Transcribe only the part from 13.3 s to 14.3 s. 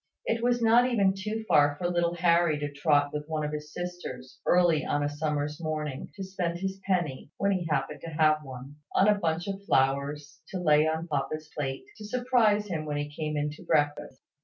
in to breakfast.